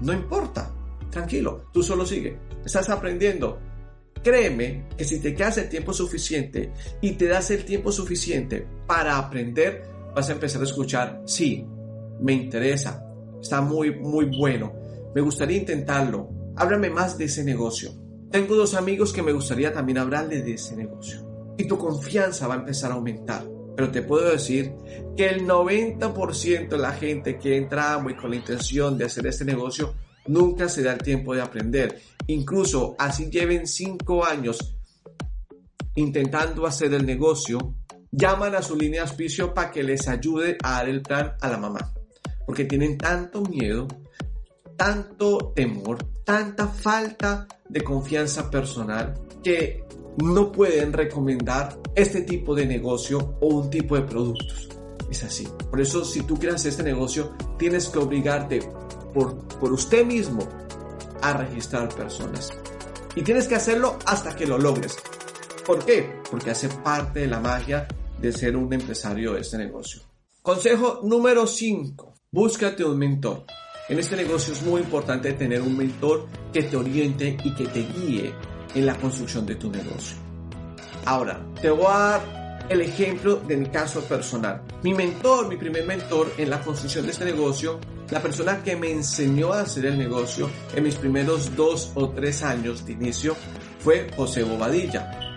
No 0.00 0.12
importa. 0.12 0.70
Tranquilo, 1.10 1.66
tú 1.72 1.82
solo 1.82 2.04
sigue. 2.04 2.38
Estás 2.66 2.90
aprendiendo 2.90 3.58
Créeme 4.24 4.86
que 4.96 5.04
si 5.04 5.20
te 5.20 5.34
quedas 5.34 5.58
el 5.58 5.68
tiempo 5.68 5.92
suficiente 5.92 6.72
y 7.02 7.12
te 7.12 7.26
das 7.26 7.50
el 7.50 7.66
tiempo 7.66 7.92
suficiente 7.92 8.66
para 8.86 9.18
aprender, 9.18 9.84
vas 10.16 10.30
a 10.30 10.32
empezar 10.32 10.62
a 10.62 10.64
escuchar, 10.64 11.22
sí, 11.26 11.66
me 12.20 12.32
interesa, 12.32 13.06
está 13.38 13.60
muy, 13.60 13.94
muy 13.94 14.24
bueno. 14.24 14.72
Me 15.14 15.20
gustaría 15.20 15.58
intentarlo. 15.58 16.30
Háblame 16.56 16.88
más 16.88 17.18
de 17.18 17.26
ese 17.26 17.44
negocio. 17.44 17.90
Tengo 18.30 18.54
dos 18.54 18.74
amigos 18.74 19.12
que 19.12 19.22
me 19.22 19.32
gustaría 19.32 19.74
también 19.74 19.98
hablarle 19.98 20.40
de 20.40 20.54
ese 20.54 20.74
negocio. 20.74 21.54
Y 21.58 21.68
tu 21.68 21.76
confianza 21.76 22.48
va 22.48 22.54
a 22.54 22.58
empezar 22.60 22.92
a 22.92 22.94
aumentar. 22.94 23.44
Pero 23.76 23.90
te 23.90 24.00
puedo 24.00 24.30
decir 24.30 24.72
que 25.16 25.28
el 25.28 25.46
90% 25.46 26.68
de 26.68 26.78
la 26.78 26.92
gente 26.92 27.36
que 27.38 27.58
entra 27.58 27.98
muy 27.98 28.16
con 28.16 28.30
la 28.30 28.36
intención 28.36 28.96
de 28.96 29.04
hacer 29.04 29.26
este 29.26 29.44
negocio 29.44 29.94
nunca 30.26 30.68
se 30.68 30.82
da 30.82 30.92
el 30.92 31.02
tiempo 31.02 31.34
de 31.34 31.42
aprender. 31.42 32.00
Incluso 32.26 32.94
así 32.98 33.30
lleven 33.30 33.66
cinco 33.66 34.24
años 34.24 34.76
intentando 35.96 36.66
hacer 36.66 36.92
el 36.94 37.06
negocio, 37.06 37.76
llaman 38.10 38.54
a 38.54 38.62
su 38.62 38.76
línea 38.76 39.02
de 39.02 39.08
auspicio 39.08 39.54
para 39.54 39.70
que 39.70 39.82
les 39.82 40.08
ayude 40.08 40.56
a 40.62 40.72
dar 40.72 40.88
el 40.88 41.02
plan 41.02 41.34
a 41.40 41.48
la 41.48 41.58
mamá. 41.58 41.92
Porque 42.46 42.64
tienen 42.64 42.98
tanto 42.98 43.42
miedo, 43.42 43.86
tanto 44.76 45.52
temor, 45.54 45.98
tanta 46.24 46.68
falta 46.68 47.46
de 47.68 47.80
confianza 47.82 48.50
personal 48.50 49.14
que 49.42 49.84
no 50.22 50.52
pueden 50.52 50.92
recomendar 50.92 51.78
este 51.94 52.22
tipo 52.22 52.54
de 52.54 52.66
negocio 52.66 53.36
o 53.40 53.46
un 53.48 53.70
tipo 53.70 53.96
de 53.96 54.02
productos. 54.02 54.68
Es 55.10 55.22
así. 55.22 55.46
Por 55.70 55.80
eso 55.80 56.04
si 56.04 56.22
tú 56.22 56.36
quieres 56.36 56.64
este 56.64 56.82
negocio, 56.82 57.34
tienes 57.58 57.88
que 57.88 57.98
obligarte 57.98 58.60
por, 59.14 59.38
por 59.58 59.72
usted 59.72 60.04
mismo 60.04 60.46
a 61.22 61.32
registrar 61.32 61.88
personas. 61.94 62.50
Y 63.16 63.22
tienes 63.22 63.48
que 63.48 63.54
hacerlo 63.54 63.98
hasta 64.04 64.34
que 64.34 64.46
lo 64.46 64.58
logres. 64.58 64.96
¿Por 65.64 65.84
qué? 65.84 66.20
Porque 66.30 66.50
hace 66.50 66.68
parte 66.68 67.20
de 67.20 67.28
la 67.28 67.40
magia 67.40 67.86
de 68.20 68.32
ser 68.32 68.56
un 68.56 68.72
empresario 68.72 69.32
de 69.34 69.40
este 69.40 69.56
negocio. 69.56 70.02
Consejo 70.42 71.00
número 71.04 71.46
5. 71.46 72.14
Búscate 72.30 72.84
un 72.84 72.98
mentor. 72.98 73.44
En 73.88 73.98
este 73.98 74.16
negocio 74.16 74.52
es 74.52 74.62
muy 74.62 74.80
importante 74.80 75.32
tener 75.34 75.62
un 75.62 75.76
mentor 75.76 76.26
que 76.52 76.64
te 76.64 76.76
oriente 76.76 77.36
y 77.42 77.54
que 77.54 77.66
te 77.66 77.80
guíe 77.80 78.34
en 78.74 78.86
la 78.86 78.96
construcción 78.96 79.46
de 79.46 79.56
tu 79.56 79.70
negocio. 79.70 80.16
Ahora, 81.06 81.46
te 81.60 81.70
voy 81.70 81.86
a 81.86 81.98
dar 81.98 82.66
el 82.68 82.80
ejemplo 82.80 83.36
de 83.36 83.56
mi 83.56 83.66
caso 83.66 84.00
personal. 84.02 84.62
Mi 84.82 84.94
mentor, 84.94 85.48
mi 85.48 85.56
primer 85.56 85.86
mentor 85.86 86.32
en 86.38 86.50
la 86.50 86.60
construcción 86.60 87.04
de 87.04 87.12
este 87.12 87.26
negocio, 87.26 87.78
la 88.14 88.22
persona 88.22 88.62
que 88.62 88.76
me 88.76 88.92
enseñó 88.92 89.52
a 89.52 89.62
hacer 89.62 89.86
el 89.86 89.98
negocio 89.98 90.48
en 90.72 90.84
mis 90.84 90.94
primeros 90.94 91.56
dos 91.56 91.90
o 91.96 92.10
tres 92.10 92.44
años 92.44 92.86
de 92.86 92.92
inicio, 92.92 93.36
fue 93.80 94.06
José 94.14 94.44
Bobadilla. 94.44 95.34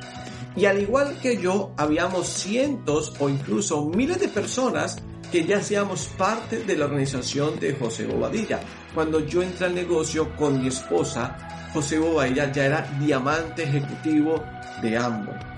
Y 0.56 0.66
al 0.66 0.80
igual 0.80 1.18
que 1.20 1.42
yo, 1.42 1.72
habíamos 1.76 2.28
cientos 2.28 3.16
o 3.18 3.30
incluso 3.30 3.84
miles 3.86 4.20
de 4.20 4.28
personas 4.28 4.98
que 5.32 5.44
ya 5.44 5.58
hacíamos 5.58 6.06
parte 6.20 6.66
de 6.66 6.78
la 6.78 6.86
organización 6.86 7.60
de 7.60 7.74
José 7.74 8.06
Bobadilla. 8.06 8.60
Cuando 8.94 9.26
yo 9.26 9.42
entré 9.42 9.66
al 9.66 9.74
negocio 9.74 10.36
con 10.36 10.62
mi 10.62 10.68
esposa, 10.68 11.70
José 11.74 11.98
Bobadilla 11.98 12.52
ya 12.52 12.66
era 12.66 12.82
diamante 13.00 13.64
ejecutivo 13.64 14.44
de 14.84 14.96
ambos. 14.96 15.57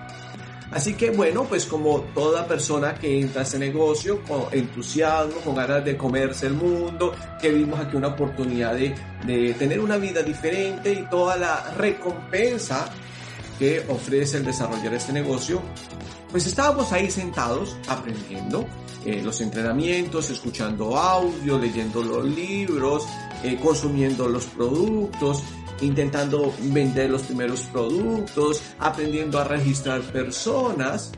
Así 0.71 0.93
que 0.93 1.09
bueno, 1.09 1.45
pues 1.45 1.65
como 1.65 2.01
toda 2.13 2.47
persona 2.47 2.93
que 2.95 3.19
entra 3.19 3.41
a 3.41 3.43
ese 3.43 3.57
negocio 3.57 4.21
con 4.23 4.45
entusiasmo, 4.51 5.41
con 5.41 5.55
ganas 5.55 5.83
de 5.83 5.97
comerse 5.97 6.47
el 6.47 6.53
mundo, 6.53 7.15
que 7.41 7.49
vimos 7.49 7.79
aquí 7.79 7.97
una 7.97 8.09
oportunidad 8.09 8.75
de, 8.75 8.93
de 9.25 9.53
tener 9.55 9.79
una 9.79 9.97
vida 9.97 10.21
diferente 10.21 10.93
y 10.93 11.09
toda 11.09 11.37
la 11.37 11.71
recompensa 11.75 12.89
que 13.57 13.83
ofrece 13.89 14.37
el 14.37 14.45
desarrollar 14.45 14.93
este 14.93 15.11
negocio, 15.11 15.61
pues 16.31 16.45
estábamos 16.45 16.91
ahí 16.93 17.09
sentados 17.09 17.75
aprendiendo 17.87 18.65
eh, 19.05 19.21
los 19.23 19.39
entrenamientos, 19.41 20.29
escuchando 20.29 20.97
audio, 20.97 21.57
leyendo 21.57 22.03
los 22.03 22.25
libros, 22.25 23.07
eh, 23.43 23.57
consumiendo 23.61 24.27
los 24.27 24.45
productos, 24.45 25.41
intentando 25.81 26.53
vender 26.59 27.09
los 27.09 27.23
primeros 27.23 27.61
productos, 27.63 28.61
aprendiendo 28.79 29.39
a 29.39 29.43
registrar 29.43 30.01
personas. 30.01 31.11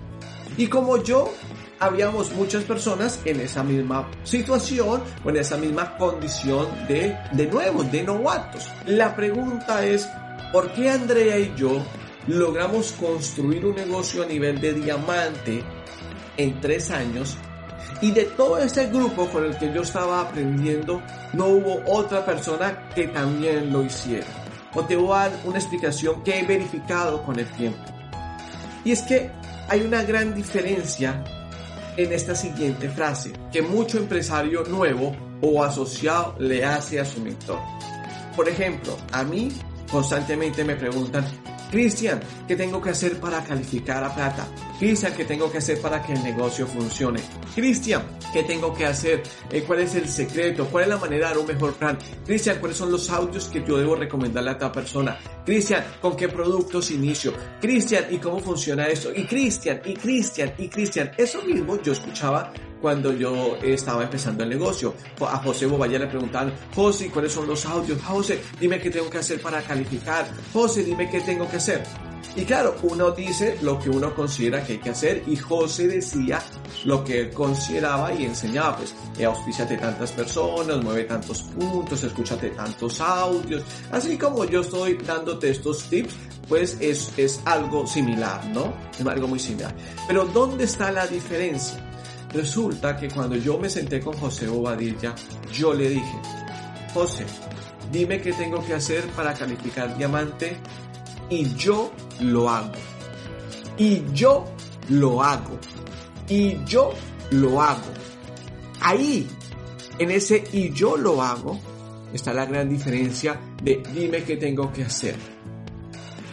Y 0.58 0.68
como 0.68 1.02
yo, 1.02 1.34
habíamos 1.80 2.32
muchas 2.34 2.64
personas 2.64 3.20
en 3.26 3.40
esa 3.40 3.64
misma 3.64 4.10
situación 4.24 5.02
o 5.24 5.30
en 5.30 5.38
esa 5.38 5.58
misma 5.58 5.98
condición 5.98 6.68
de, 6.88 7.18
de 7.32 7.48
nuevos, 7.48 7.92
de 7.92 8.04
novatos. 8.04 8.70
La 8.86 9.16
pregunta 9.16 9.86
es, 9.86 10.08
¿por 10.52 10.72
qué 10.74 10.90
Andrea 10.90 11.40
y 11.40 11.54
yo 11.56 11.84
logramos 12.28 12.92
construir 12.94 13.66
un 13.66 13.76
negocio 13.76 14.24
a 14.24 14.26
nivel 14.26 14.62
de 14.62 14.74
diamante 14.74 15.64
en 16.38 16.62
tres 16.62 16.92
años 16.92 17.38
y 18.02 18.12
de 18.12 18.26
todo 18.26 18.58
este 18.58 18.88
grupo 18.88 19.28
con 19.28 19.46
el 19.46 19.58
que 19.58 19.72
yo 19.74 19.82
estaba 19.82 20.22
aprendiendo, 20.22 21.02
no 21.34 21.48
hubo 21.48 21.82
otra 21.86 22.26
persona 22.26 22.90
que 22.96 23.08
también 23.08 23.72
lo 23.72 23.84
hiciera. 23.84 24.26
O 24.74 24.84
te 24.84 24.96
voy 24.96 25.14
a 25.14 25.30
dar 25.30 25.40
una 25.46 25.58
explicación 25.58 26.24
que 26.24 26.40
he 26.40 26.44
verificado 26.44 27.24
con 27.24 27.40
el 27.40 27.50
tiempo. 27.52 27.84
Y 28.84 28.92
es 28.92 29.02
que 29.02 29.32
hay 29.68 29.82
una 29.82 30.04
gran 30.04 30.34
diferencia 30.34 31.24
en 31.98 32.12
esta 32.14 32.36
siguiente 32.36 32.90
frase 32.90 33.34
que 33.52 33.62
mucho 33.62 33.98
empresario 33.98 34.64
nuevo 34.64 35.16
o 35.42 35.64
asociado 35.64 36.36
le 36.40 36.64
hace 36.64 37.00
a 37.00 37.06
su 37.06 37.22
mentor. 37.22 37.60
Por 38.36 38.48
ejemplo, 38.48 38.98
a 39.12 39.24
mí 39.24 39.52
constantemente 39.92 40.64
me 40.64 40.76
preguntan, 40.76 41.26
Cristian, 41.70 42.20
¿qué 42.48 42.56
tengo 42.56 42.82
que 42.82 42.92
hacer 42.92 43.20
para 43.20 43.44
calificar 43.44 44.04
a 44.04 44.14
plata? 44.14 44.48
Cristian, 44.82 45.14
¿qué 45.14 45.26
tengo 45.26 45.52
que 45.52 45.60
hacer 45.60 45.80
para 45.80 46.02
que 46.02 46.14
el 46.14 46.24
negocio 46.24 46.66
funcione? 46.66 47.22
Cristian, 47.54 48.02
¿qué 48.34 48.42
tengo 48.42 48.74
que 48.74 48.88
hacer? 48.88 49.22
Eh, 49.52 49.64
¿Cuál 49.68 49.82
es 49.82 49.94
el 49.94 50.10
secreto? 50.10 50.66
¿Cuál 50.72 50.86
es 50.86 50.90
la 50.90 50.98
manera 50.98 51.28
de 51.28 51.36
dar 51.36 51.38
un 51.38 51.46
mejor 51.46 51.74
plan? 51.76 52.00
Cristian, 52.26 52.58
¿cuáles 52.60 52.78
son 52.80 52.92
los 52.92 53.08
audios 53.12 53.48
que 53.48 53.64
yo 53.64 53.78
debo 53.78 53.94
recomendarle 53.94 54.50
a 54.50 54.54
esta 54.54 54.72
persona? 54.72 55.20
Cristian, 55.46 55.86
¿con 56.02 56.16
qué 56.16 56.30
productos 56.30 56.90
inicio? 56.90 57.32
Cristian, 57.62 58.06
¿y 58.10 58.18
cómo 58.18 58.40
funciona 58.40 58.88
esto? 58.88 59.12
Y 59.16 59.26
Cristian, 59.26 59.82
y 59.86 59.94
Cristian, 59.94 60.52
y 60.58 60.68
Cristian. 60.68 61.12
Eso 61.16 61.44
mismo 61.44 61.80
yo 61.84 61.92
escuchaba 61.92 62.52
cuando 62.82 63.14
yo 63.14 63.58
estaba 63.62 64.02
empezando 64.02 64.44
el 64.44 64.50
negocio. 64.50 64.96
A 65.20 65.38
José 65.38 65.68
Bobaya 65.68 66.00
le 66.00 66.08
preguntaban, 66.08 66.52
José, 66.74 67.12
¿cuáles 67.12 67.32
son 67.32 67.46
los 67.46 67.64
audios? 67.68 68.02
José, 68.02 68.42
dime 68.60 68.80
qué 68.80 68.90
tengo 68.90 69.12
que 69.12 69.20
hacer 69.20 69.40
para 69.40 69.62
calificar. 69.62 70.28
José, 70.52 70.84
dime 70.84 71.08
qué 71.08 71.22
tengo 71.22 71.48
que 71.48 71.58
hacer. 71.58 71.84
Y 72.36 72.46
claro, 72.46 72.76
uno 72.84 73.12
dice 73.12 73.58
lo 73.62 73.78
que 73.80 73.90
uno 73.90 74.16
considera 74.16 74.64
que 74.64 74.74
hay 74.74 74.80
que 74.80 74.92
hacer 74.92 75.24
y 75.28 75.36
José 75.36 75.88
decía 75.88 76.42
lo 76.86 77.04
que 77.04 77.22
él 77.22 77.32
consideraba 77.32 78.14
y 78.14 78.26
enseñaba, 78.26 78.78
pues, 78.78 78.96
eh, 79.18 79.26
auspíciate 79.26 79.78
tantas 79.78 80.12
personas, 80.12 80.82
mueve 80.82 81.04
tantos 81.04 81.44
puntos, 81.44 82.04
escúchate 82.04 82.52
tantos 82.52 83.02
audios. 83.02 83.64
Así 83.92 84.18
como 84.18 84.46
yo 84.46 84.62
estoy 84.62 84.98
dándote 84.98 85.50
estos 85.50 85.84
tips, 85.90 86.16
pues 86.48 86.78
es, 86.80 87.12
es 87.18 87.42
algo 87.46 87.86
similar, 87.86 88.46
¿no? 88.48 88.74
Es 88.98 89.06
algo 89.06 89.28
muy 89.28 89.40
similar. 89.40 89.76
Pero 90.08 90.26
¿dónde 90.26 90.64
está 90.64 90.92
la 90.92 91.08
diferencia? 91.08 91.86
Resulta 92.34 92.96
que 92.96 93.10
cuando 93.10 93.36
yo 93.36 93.58
me 93.58 93.70
senté 93.70 94.00
con 94.00 94.14
José 94.14 94.48
Bobadilla, 94.48 95.14
yo 95.52 95.74
le 95.74 95.90
dije, 95.90 96.20
José, 96.94 97.26
dime 97.92 98.22
qué 98.22 98.32
tengo 98.32 98.66
que 98.66 98.74
hacer 98.74 99.06
para 99.10 99.34
calificar 99.34 99.98
diamante 99.98 100.58
y 101.32 101.56
yo 101.56 101.92
lo 102.20 102.50
hago. 102.50 102.74
Y 103.78 104.04
yo 104.14 104.46
lo 104.90 105.24
hago. 105.24 105.58
Y 106.28 106.64
yo 106.66 106.94
lo 107.32 107.62
hago. 107.62 107.92
Ahí, 108.82 109.28
en 109.98 110.12
ese 110.12 110.44
y 110.52 110.72
yo 110.72 110.98
lo 110.98 111.22
hago, 111.22 111.60
está 112.14 112.34
la 112.34 112.46
gran 112.46 112.70
diferencia 112.70 113.40
de 113.64 113.82
dime 113.94 114.24
qué 114.24 114.36
tengo 114.36 114.72
que 114.72 114.84
hacer. 114.84 115.16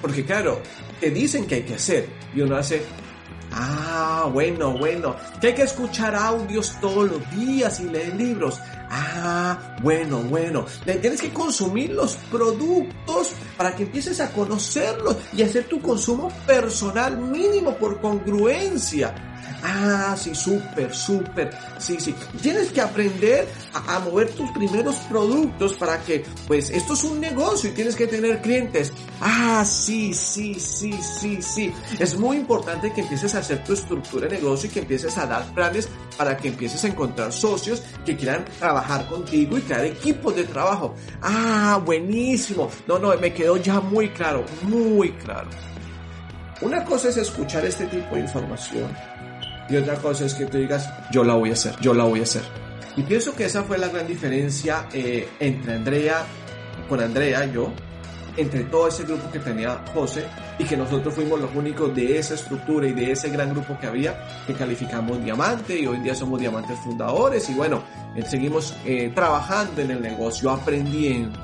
Porque 0.03 0.25
claro, 0.25 0.61
te 1.01 1.11
dicen 1.11 1.47
que 1.47 1.57
hay 1.57 1.63
que 1.63 1.75
hacer 1.75 2.09
y 2.35 2.41
uno 2.41 2.57
hace, 2.57 2.83
Ah, 3.53 4.29
bueno, 4.33 4.77
bueno. 4.77 5.17
Que 5.41 5.49
hay 5.49 5.55
que 5.55 5.63
escuchar 5.63 6.15
audios 6.15 6.77
todos 6.81 7.11
los 7.11 7.31
días 7.31 7.81
y 7.81 7.85
leer 7.85 8.15
libros. 8.15 8.61
Ah, 8.91 9.77
bueno, 9.83 10.19
bueno. 10.23 10.67
Tienes 10.85 11.21
que 11.21 11.33
consumir 11.33 11.91
los 11.91 12.17
productos 12.31 13.33
para 13.57 13.75
que 13.75 13.85
empieces 13.85 14.21
a 14.21 14.33
conocerlos 14.33 15.17
y 15.33 15.43
hacer 15.43 15.65
tu 15.65 15.81
consumo 15.81 16.31
personal 16.47 17.17
mínimo 17.19 17.75
por 17.77 18.01
congruencia. 18.01 19.15
Ah, 19.63 20.17
sí, 20.17 20.35
súper, 20.35 20.95
súper. 20.95 21.51
Sí, 21.79 21.99
sí. 21.99 22.15
Tienes 22.41 22.73
que 22.73 22.81
aprender 22.81 23.49
a, 23.75 23.99
mover 24.01 24.31
tus 24.31 24.51
primeros 24.53 24.97
productos 25.09 25.75
para 25.75 25.99
que, 26.01 26.25
pues, 26.47 26.71
esto 26.71 26.95
es 26.95 27.05
un 27.05 27.21
negocio 27.21 27.71
y 27.71 27.73
tienes 27.73 27.97
que 27.97 28.07
tener 28.07 28.41
clientes. 28.41 28.93
Ah, 29.21 29.65
sí, 29.65 30.15
sí, 30.15 30.55
sí, 30.55 30.93
sí, 31.21 31.43
sí. 31.43 31.73
Es 31.99 32.17
muy 32.17 32.37
importante 32.37 32.93
que 32.93 33.01
empieces 33.01 33.35
a 33.35 33.39
hacer 33.39 33.65
tu 33.65 33.73
estructura 33.73 34.29
de 34.29 34.37
negocio 34.37 34.69
y 34.69 34.73
que 34.73 34.81
empieces 34.81 35.17
a 35.19 35.27
dar 35.27 35.45
planes 35.55 35.89
para 36.17 36.37
que 36.37 36.49
empieces 36.49 36.83
a 36.85 36.89
encontrar 36.89 37.33
socios 37.33 37.83
que 38.05 38.17
quieran 38.17 38.45
trabajar 38.59 39.07
contigo 39.09 39.59
y 39.59 39.63
crear 39.63 39.85
equipos 39.85 40.37
de 40.37 40.45
trabajo. 40.45 40.95
Ah, 41.23 41.81
buenísimo. 41.85 42.71
No, 42.87 42.99
no, 42.99 43.17
me 43.17 43.33
quedó 43.33 43.57
ya 43.57 43.81
muy 43.81 44.11
claro, 44.11 44.45
muy 44.63 45.13
claro. 45.13 45.49
Una 46.61 46.85
cosa 46.85 47.09
es 47.09 47.17
escuchar 47.17 47.65
este 47.65 47.87
tipo 47.87 48.17
de 48.17 48.23
información 48.23 48.89
y 49.69 49.77
otra 49.77 49.97
cosa 49.97 50.25
es 50.25 50.35
que 50.35 50.47
tú 50.47 50.59
digas, 50.59 50.89
yo 51.11 51.25
la 51.25 51.35
voy 51.35 51.51
a 51.51 51.53
hacer, 51.53 51.75
yo 51.81 51.95
la 51.95 52.05
voy 52.05 52.21
a 52.21 52.23
hacer. 52.23 52.43
Y 52.97 53.03
pienso 53.03 53.35
que 53.35 53.45
esa 53.45 53.63
fue 53.63 53.79
la 53.79 53.89
gran 53.89 54.07
diferencia 54.07 54.89
eh, 54.93 55.29
entre 55.39 55.75
Andrea, 55.75 56.25
con 56.89 57.01
Andrea 57.01 57.45
y 57.45 57.53
yo, 57.53 57.73
entre 58.37 58.65
todo 58.65 58.89
ese 58.89 59.05
grupo 59.05 59.31
que 59.31 59.41
tenía 59.41 59.85
José 59.93 60.25
y 60.59 60.65
que 60.65 60.77
nosotros 60.77 61.15
fuimos 61.15 61.41
los 61.41 61.55
únicos 61.55 61.95
de 61.95 62.19
esa 62.19 62.35
estructura 62.35 62.87
y 62.87 62.93
de 62.93 63.13
ese 63.13 63.31
gran 63.31 63.51
grupo 63.51 63.79
que 63.79 63.87
había 63.87 64.17
que 64.47 64.55
calificamos 64.55 65.23
diamante 65.23 65.79
y 65.79 65.87
hoy 65.87 65.97
en 65.97 66.05
día 66.05 66.15
somos 66.15 66.41
diamantes 66.41 66.79
fundadores 66.81 67.49
y 67.51 67.55
bueno, 67.55 67.83
eh, 68.15 68.23
seguimos 68.27 68.75
eh, 68.85 69.13
trabajando 69.15 69.83
en 69.83 69.91
el 69.91 70.01
negocio, 70.01 70.51
aprendiendo. 70.51 71.39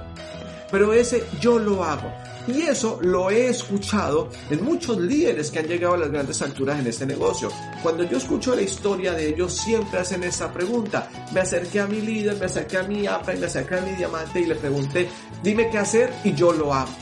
Pero 0.71 0.93
ese 0.93 1.25
yo 1.41 1.59
lo 1.59 1.85
hago. 1.85 2.11
Y 2.47 2.63
eso 2.63 2.99
lo 3.03 3.31
he 3.31 3.49
escuchado 3.49 4.29
en 4.51 4.63
muchos 4.65 4.99
líderes 4.99 5.51
que 5.51 5.61
han 5.61 5.67
llegado 5.67 5.95
a 5.95 5.99
las 5.99 6.11
grandes 6.11 6.43
alturas 6.43 6.79
en 6.79 6.87
este 6.87 7.07
negocio. 7.07 7.51
Cuando 7.83 8.05
yo 8.05 8.19
escucho 8.19 8.55
la 8.55 8.63
historia 8.63 9.13
de 9.13 9.31
ellos, 9.31 9.55
siempre 9.55 10.01
hacen 10.01 10.23
esa 10.25 10.53
pregunta. 10.53 11.09
Me 11.33 11.41
acerqué 11.41 11.81
a 11.81 11.87
mi 11.87 12.01
líder, 12.01 12.37
me 12.37 12.47
acerqué 12.47 12.79
a 12.79 12.83
mi 12.83 13.07
APRA, 13.07 13.35
me 13.37 13.47
acerqué 13.47 13.77
a 13.77 13.81
mi 13.81 13.93
diamante 13.93 14.41
y 14.41 14.47
le 14.47 14.57
pregunté, 14.57 15.09
dime 15.43 15.71
qué 15.71 15.79
hacer 15.79 16.13
y 16.23 16.35
yo 16.35 16.53
lo 16.53 16.75
hago. 16.75 16.93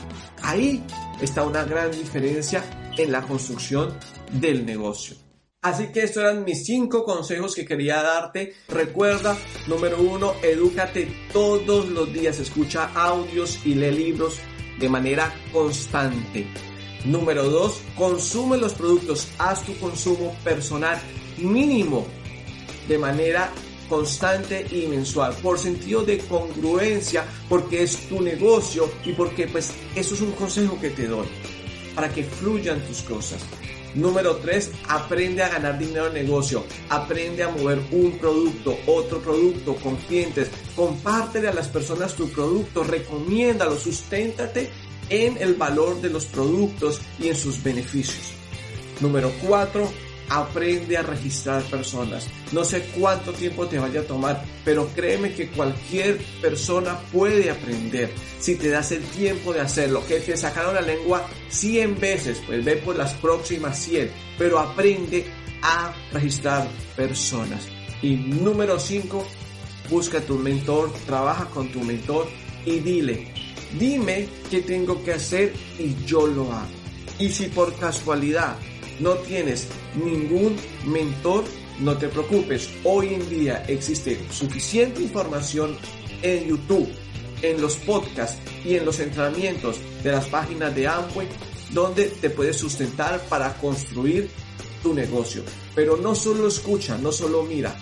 Ahí 0.41 0.83
está 1.21 1.43
una 1.43 1.65
gran 1.65 1.91
diferencia 1.91 2.63
en 2.97 3.11
la 3.11 3.21
construcción 3.21 3.97
del 4.31 4.65
negocio. 4.65 5.17
Así 5.61 5.93
que 5.93 6.03
estos 6.03 6.23
eran 6.23 6.43
mis 6.43 6.65
cinco 6.65 7.05
consejos 7.05 7.55
que 7.55 7.65
quería 7.65 8.01
darte. 8.01 8.53
Recuerda, 8.67 9.37
número 9.67 10.01
uno, 10.01 10.33
edúcate 10.41 11.07
todos 11.31 11.87
los 11.87 12.11
días, 12.11 12.37
escucha 12.39 12.91
audios 12.93 13.65
y 13.65 13.75
lee 13.75 13.91
libros 13.91 14.39
de 14.83 14.89
manera 14.89 15.33
constante. 15.53 16.45
Número 17.05 17.49
2. 17.49 17.81
Consume 17.95 18.57
los 18.57 18.73
productos. 18.73 19.29
Haz 19.37 19.63
tu 19.63 19.73
consumo 19.79 20.35
personal 20.43 20.99
mínimo 21.37 22.05
de 22.89 22.97
manera 22.97 23.49
constante 23.87 24.67
y 24.69 24.87
mensual 24.87 25.33
por 25.41 25.57
sentido 25.57 26.03
de 26.03 26.17
congruencia 26.17 27.23
porque 27.47 27.83
es 27.83 28.09
tu 28.09 28.21
negocio 28.21 28.91
y 29.05 29.13
porque 29.13 29.47
pues 29.47 29.71
eso 29.95 30.15
es 30.15 30.21
un 30.21 30.31
consejo 30.33 30.77
que 30.79 30.89
te 30.89 31.07
doy 31.07 31.27
para 31.95 32.09
que 32.09 32.23
fluyan 32.23 32.79
tus 32.81 33.01
cosas 33.03 33.41
Número 33.95 34.37
3, 34.37 34.71
aprende 34.87 35.43
a 35.43 35.49
ganar 35.49 35.77
dinero 35.77 36.07
en 36.07 36.13
negocio. 36.13 36.63
Aprende 36.89 37.43
a 37.43 37.49
mover 37.49 37.79
un 37.91 38.17
producto, 38.17 38.77
otro 38.87 39.19
producto 39.19 39.75
con 39.75 39.95
clientes. 39.97 40.49
Compártele 40.75 41.49
a 41.49 41.53
las 41.53 41.67
personas 41.67 42.15
tu 42.15 42.29
producto, 42.29 42.83
recomiéndalo, 42.83 43.77
susténtate 43.77 44.69
en 45.09 45.37
el 45.37 45.53
valor 45.55 46.01
de 46.01 46.09
los 46.09 46.25
productos 46.25 47.01
y 47.19 47.27
en 47.27 47.35
sus 47.35 47.61
beneficios. 47.61 48.33
Número 48.99 49.31
4, 49.45 49.91
aprende 50.29 50.97
a 50.97 51.03
registrar 51.03 51.63
personas. 51.63 52.27
No 52.51 52.63
sé 52.63 52.83
cuánto 52.97 53.33
tiempo 53.33 53.67
te 53.67 53.79
vaya 53.79 54.01
a 54.01 54.07
tomar, 54.07 54.43
pero 54.63 54.87
créeme 54.95 55.33
que 55.33 55.49
cualquier 55.49 56.17
persona 56.41 56.97
puede 57.11 57.49
aprender 57.49 58.11
si 58.39 58.55
te 58.55 58.69
das 58.69 58.91
el 58.91 59.03
tiempo 59.03 59.53
de 59.53 59.61
hacerlo. 59.61 60.05
Que 60.07 60.19
te 60.19 60.37
sacaron 60.37 60.75
la 60.75 60.81
lengua 60.81 61.27
100 61.49 61.99
veces, 61.99 62.41
pues 62.45 62.63
ve 62.63 62.77
por 62.77 62.95
las 62.95 63.13
próximas 63.15 63.77
100, 63.79 64.11
pero 64.37 64.59
aprende 64.59 65.25
a 65.61 65.93
registrar 66.11 66.67
personas. 66.95 67.67
Y 68.01 68.15
número 68.15 68.79
5, 68.79 69.25
busca 69.89 70.19
tu 70.21 70.37
mentor, 70.37 70.91
trabaja 71.05 71.45
con 71.45 71.71
tu 71.71 71.81
mentor 71.81 72.27
y 72.65 72.79
dile, 72.79 73.33
dime 73.79 74.27
qué 74.49 74.61
tengo 74.61 75.03
que 75.03 75.13
hacer 75.13 75.53
y 75.79 75.95
yo 76.05 76.27
lo 76.27 76.51
hago. 76.51 76.67
Y 77.19 77.29
si 77.29 77.45
por 77.45 77.73
casualidad 77.75 78.57
no 78.99 79.13
tienes 79.15 79.67
ningún 79.95 80.55
mentor, 80.85 81.43
no 81.79 81.97
te 81.97 82.07
preocupes. 82.07 82.69
Hoy 82.83 83.15
en 83.15 83.29
día 83.29 83.63
existe 83.67 84.19
suficiente 84.31 85.01
información 85.01 85.77
en 86.21 86.47
YouTube, 86.47 86.89
en 87.41 87.61
los 87.61 87.75
podcasts 87.77 88.37
y 88.63 88.75
en 88.75 88.85
los 88.85 88.99
entrenamientos 88.99 89.77
de 90.03 90.11
las 90.11 90.25
páginas 90.27 90.75
de 90.75 90.87
Amway 90.87 91.27
donde 91.73 92.05
te 92.05 92.29
puedes 92.29 92.57
sustentar 92.57 93.19
para 93.27 93.53
construir 93.55 94.29
tu 94.81 94.93
negocio. 94.93 95.43
Pero 95.75 95.97
no 95.97 96.15
solo 96.15 96.47
escucha, 96.47 96.97
no 96.97 97.11
solo 97.11 97.43
mira, 97.43 97.75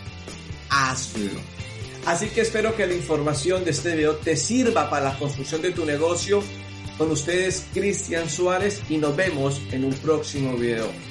hazlo. 0.70 1.40
Así 2.06 2.30
que 2.30 2.42
espero 2.42 2.76
que 2.76 2.88
la 2.88 2.96
información 2.96 3.64
de 3.64 3.72
este 3.72 3.96
video 3.96 4.16
te 4.16 4.36
sirva 4.36 4.90
para 4.90 5.12
la 5.12 5.20
construcción 5.20 5.62
de 5.62 5.72
tu 5.72 5.86
negocio 5.86 6.42
con 6.98 7.12
ustedes, 7.12 7.66
Cristian 7.74 8.30
Suárez, 8.30 8.82
y 8.90 8.98
nos 8.98 9.16
vemos 9.16 9.62
en 9.72 9.86
un 9.86 9.94
próximo 9.94 10.56
video. 10.56 11.11